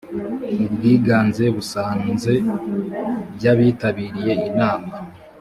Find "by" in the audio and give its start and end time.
3.35-3.43